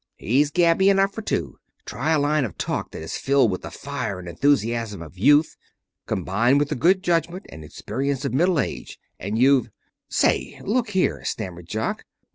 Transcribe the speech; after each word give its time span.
He's 0.15 0.49
gabby 0.49 0.89
enough 0.89 1.13
for 1.13 1.21
two. 1.21 1.59
Try 1.85 2.09
a 2.13 2.17
line 2.19 2.43
of 2.43 2.57
talk 2.57 2.89
that 2.89 3.03
is 3.03 3.17
filled 3.19 3.51
with 3.51 3.61
the 3.61 3.69
fire 3.69 4.17
and 4.17 4.27
enthusiasm 4.27 4.99
of 4.99 5.15
youth, 5.19 5.55
combined 6.07 6.57
with 6.57 6.69
the 6.69 6.75
good 6.75 7.03
judgment 7.03 7.45
and 7.49 7.63
experience 7.63 8.25
of 8.25 8.33
middle 8.33 8.59
age, 8.59 8.97
and 9.19 9.37
you've" 9.37 9.69
"Say, 10.09 10.59
look 10.63 10.89
here," 10.89 11.23
stammered 11.23 11.67
Jock. 11.67 12.03